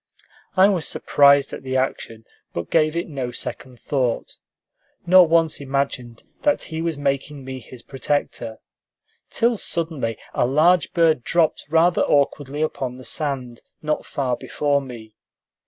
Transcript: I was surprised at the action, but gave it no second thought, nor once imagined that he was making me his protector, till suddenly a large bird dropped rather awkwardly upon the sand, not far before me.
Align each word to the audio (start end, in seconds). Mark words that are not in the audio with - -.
I 0.57 0.67
was 0.67 0.87
surprised 0.87 1.53
at 1.53 1.61
the 1.61 1.77
action, 1.77 2.25
but 2.53 2.71
gave 2.71 2.95
it 2.95 3.07
no 3.07 3.29
second 3.29 3.79
thought, 3.79 4.39
nor 5.05 5.27
once 5.27 5.61
imagined 5.61 6.23
that 6.41 6.63
he 6.63 6.81
was 6.81 6.97
making 6.97 7.45
me 7.45 7.59
his 7.59 7.83
protector, 7.83 8.57
till 9.29 9.57
suddenly 9.57 10.17
a 10.33 10.47
large 10.47 10.93
bird 10.93 11.23
dropped 11.23 11.67
rather 11.69 12.01
awkwardly 12.01 12.63
upon 12.63 12.97
the 12.97 13.03
sand, 13.03 13.61
not 13.83 14.07
far 14.07 14.35
before 14.35 14.81
me. 14.81 15.13